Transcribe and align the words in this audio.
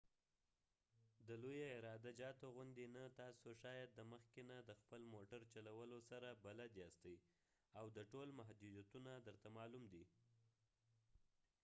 د 1.27 1.29
لوي 1.41 1.63
عراده 1.75 2.11
جاتو 2.19 2.45
غوندي 2.55 2.85
نه 2.95 3.03
،تاسی 3.19 3.51
شاید 3.63 3.89
د 3.93 3.99
مخکې 4.11 4.41
نه 4.49 4.57
د 4.61 4.71
خپل 4.81 5.01
موټر 5.13 5.41
چلولو 5.53 5.99
سره 6.09 6.29
بلد 6.45 6.71
یاستۍ 6.81 7.15
او 7.79 7.85
د 7.97 7.99
ټول 8.11 8.27
محدوديتونه 8.39 9.11
درته 9.27 9.47
معلوم 9.57 9.83
دي 9.93 10.03